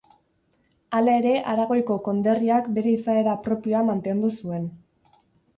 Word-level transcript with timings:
Hala 0.99 1.17
ere 1.23 1.33
Aragoiko 1.51 1.97
konderriak 2.07 2.71
bere 2.79 2.95
izaera 2.95 3.37
propioa 3.45 3.85
mantendu 3.91 4.33
zuen. 4.39 4.67